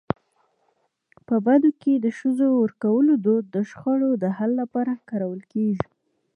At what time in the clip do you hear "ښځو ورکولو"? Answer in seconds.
2.17-3.13